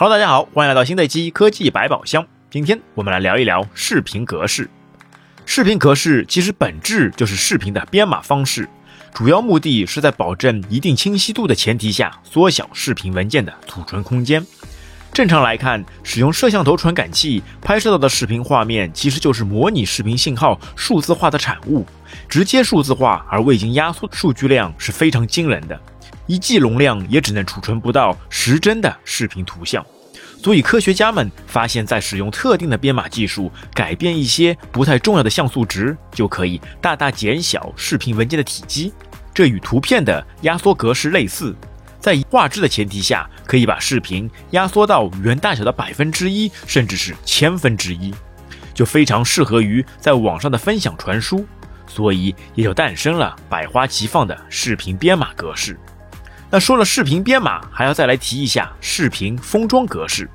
[0.00, 2.26] Hello，大家好，欢迎来到新的一期科技百宝箱。
[2.50, 4.66] 今天我们来聊一聊视频格式。
[5.44, 8.66] 视频格式其实本质就是视频的编码方式，
[9.12, 14.42] 主要目的是在保证一定清晰度的前提下，缩小视频文件的储存空间。
[15.12, 21.84] 正常来看，使用摄像头传感器拍摄到的视频画面，其实就是模拟视频信号数字化的产物，
[22.26, 25.78] 直接数字化而未经压缩的，数据量是非常惊人的，
[26.26, 29.84] 一 G 容量也只能储存不到十帧的视频图像。
[30.42, 38.90] 所以，科学家们发现，在使用特定的编码技术改变一些不太重要的像素值，就可以大大减小视频文件的体积。
[39.34, 41.54] 这与图片的压缩格式类似。
[42.00, 48.14] 在画质的前提下，可以把视频压缩到原大小的百分之一，甚至是千分之一，
[48.72, 51.46] 就非常适合于在网上的分享传输，
[51.86, 55.78] 所以也就诞生了百花齐放的视频编码格式。
[56.50, 60.28] 那说了视频编码，还要再来提一下视频封装格式。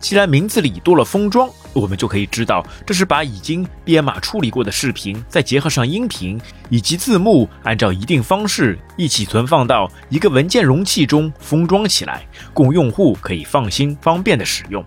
[0.00, 14.84] 既然名字里多了封装，我们就可以知道，这是把已经编码处理过的视频，再结合上音频以及字幕，按照一定方式一起存放到一个文件容器中封装起来，供用户可以放心方便的使用。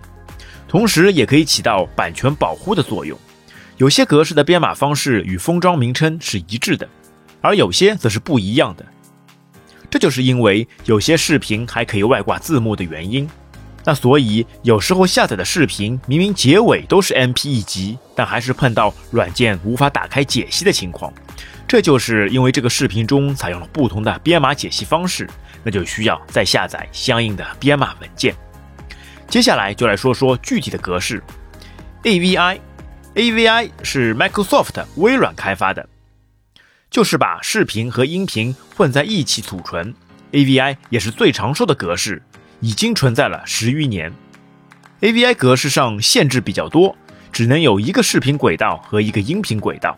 [0.68, 3.16] 同时，也可以起到版权保护的作用。
[3.78, 6.86] 有些格式的编码方式与封装名称是一致的，
[7.40, 8.84] 而有些则是不一样的。
[9.90, 13.28] 这就是因为有些视频还可以外挂字幕的原因。
[13.84, 21.12] 那所以有时候下载的视频明明结尾都是 MP 级，但还是碰到软件无法打开解析的情况。
[21.68, 25.28] 这就是因为这个视频中采用了不同的编码解析方式，
[25.62, 28.34] 那就需要再下载相应的编码文件。
[29.28, 31.22] 接下来就来说说具体的格式。
[32.02, 35.88] AVI，AVI 是 Microsoft 微软开发的，
[36.96, 39.94] 就是把视频和音频混在一起储存。
[40.32, 42.22] AVI 也是最长寿的格式。
[42.60, 44.10] 已经存在了十余年。
[45.02, 46.96] AVI 格式上限制比较多，
[47.30, 49.94] 只能有一个视频轨道和一个音频轨道，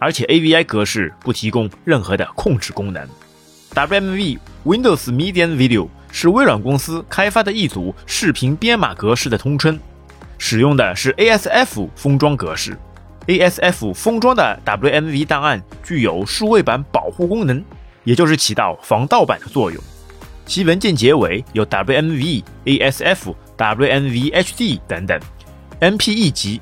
[0.00, 3.08] 而且 AVI 格式不提供任何的控制功能。
[3.72, 9.78] WMV Windows Media Video 是微软公司开发的一组视频编码格式的通称，
[10.36, 12.76] 使用的是 ASF 封装格式。
[13.26, 17.64] ASF 封装的 WMV 档案具有数位版保护功能，
[18.04, 19.82] 也就是起到防盗版的作用。
[20.44, 25.18] 其文件结尾有 WMV、ASF、WMV HD 等等。
[25.80, 26.60] MPE 级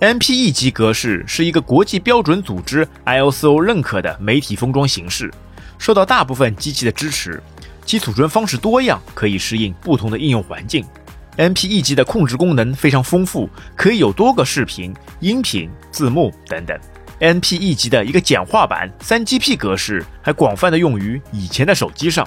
[0.00, 5.32] ，MPE 级格式是一个国际标准组织 ISO 认可的媒体封装形式，
[5.78, 7.40] 受到大部分机器的支持。
[7.86, 10.84] 其储存方式多样，可以适应不同的应用环境。
[11.36, 16.78] MPE 级的控制功能非常丰富，可以有多个视频、音频、字幕等等。
[17.20, 22.26] MPE 级的一个简化版 3GP 格式还广泛的用于以前的手机上。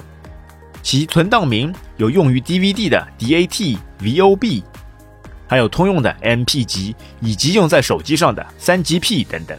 [0.82, 4.62] 其存档名有用于 DVD 的 DAT、VOB，
[5.48, 9.58] 还有通用的 MP 级以及用在手机上的 3GP 等等。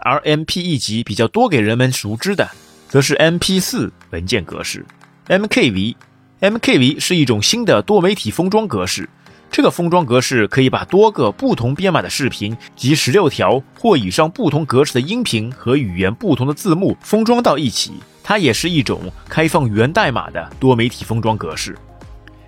[0.00, 2.48] 而 MPE 级比较多给人们熟知的，
[2.88, 4.84] 则是 MP4 文件格式。
[5.28, 5.94] MKV
[6.40, 9.08] MKV 是一种新的多媒体封装格式，
[9.50, 17.94] 这个封装格式可以把多个不同编码的视频及十六条或以上不同格式的音频和语言不同的字幕封装到一起。
[18.22, 21.74] 它也是一种开放源代码的多媒体封装格式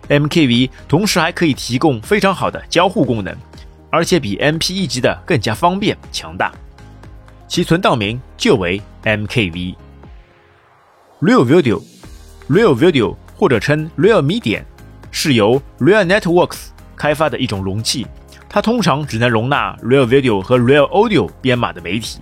[0.09, 3.34] ，MKV 同时还可以提供非常好的交互功能，
[3.88, 6.53] 而且比 MPE 级的更加方便强大。
[7.47, 9.76] 其存档名就为 MKV。
[11.20, 14.62] Real Video，Real Video 或者称 Real Media，
[15.12, 18.04] 是由 Real Networks 开发的一种容器，
[18.49, 22.19] 它通常只能容纳 Real Video 和 Real Audio 编码的媒体。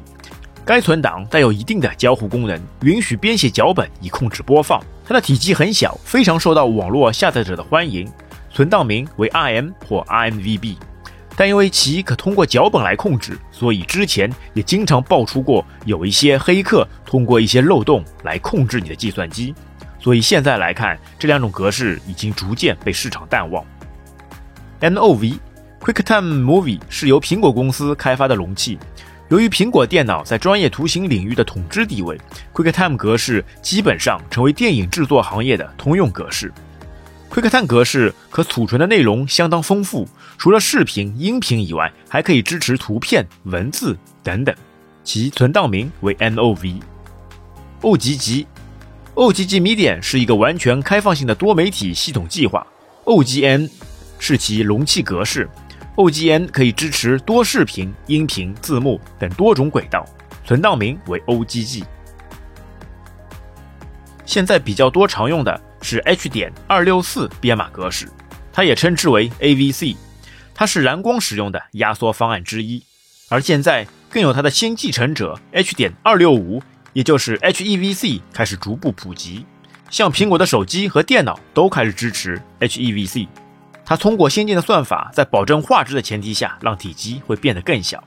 [0.62, 4.78] 该存档带有一定的交互功能，允许编写脚本以控制播放。
[5.06, 8.06] 它的体积很小，非常受到网络下载者的欢迎。
[8.52, 10.76] 存档名为 RM 或 RMVB，
[11.36, 19.54] 但因为其可通过脚本来控制，所以之前也经常爆出过有一些黑客通过一些漏洞来控制你的计算机。
[19.98, 23.64] 所以现在来看，这两种格式已经逐渐被市场淡忘。
[24.80, 25.38] NOV
[25.80, 28.78] QuickTime Movie 是由苹果公司开发的容器。
[29.28, 32.20] 由于苹果电脑在专业图形领域的统治地位
[32.54, 36.52] ，QuickTime 格式基本上成为电影制作行业的通用格式。
[37.28, 44.54] QuickTime 格式可储存的内容相当丰富，除了视频、音频以外，还可以支持图片、文字等等。
[45.02, 46.80] 其存档名为 NOV。
[47.82, 48.46] OGG
[49.16, 52.66] OGG Media 是一个完全开放性的多媒体系统计划。
[53.04, 53.70] OGN
[54.18, 55.48] 是其容器格式。
[55.96, 60.04] OGN 可以支持多视频、音频、字幕等多种轨道，
[60.44, 61.82] 存档名为 OGG。
[64.26, 68.10] 现在比较多常用的是 H 点二六四编码格式，
[68.52, 69.96] 它也称之为 AVC，
[70.54, 72.84] 它是蓝光使用的压缩方案之一。
[73.30, 76.62] 而现在更有它的新继承者 H 点二六五，
[76.96, 79.44] 也就是 HEVC 开始逐步普及，
[79.90, 83.28] 像苹果的手机和电脑都开始支持 HEVC。
[83.84, 88.02] 它通过先进的算法，在保证画质的前提下，让体积会变得更小。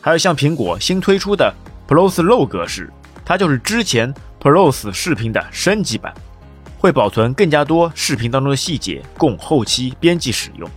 [0.00, 1.54] 还有像苹果新推出的
[1.86, 2.92] ProS Low 格式，
[3.24, 6.12] 它就是之前 ProS 视频的升级版，
[6.78, 10.68] 会保存更加多视频当中的细节，供后期编辑使用。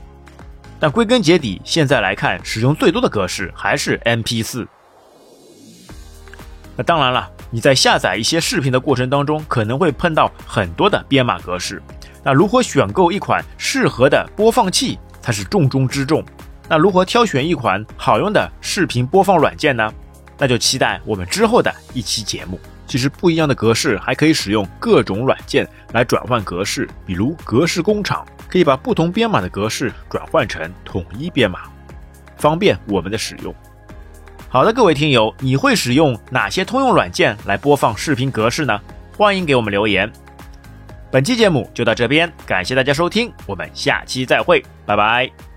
[0.79, 4.67] 但归根结底，现在来看，使用最多的格式还是 MP4。
[6.77, 11.81] 那当然了，你在下载一些视频的过程当中，可能会碰到很多的编码格式。
[12.23, 16.23] 那如何选购一款适合的播放器才是重中之重。
[16.67, 19.91] 那如何挑选一款好用的视频播放软件呢？
[20.37, 22.59] 那就期待我们之后的一期节目。
[22.85, 31.61] 其实不一样的格式还可以使用各种软件来转换格式，比如格式工厂可以把不同编码的格式转换成统一编码，
[32.37, 33.53] 方便我们的使用。
[34.51, 38.81] 好的，各位听友，你会使用哪些通用软件来播放视频格式呢？
[39.15, 40.11] 欢迎给我们留言。
[41.11, 45.48] 本期节目就到这边，感谢大家收听，我们下期再会，拜拜。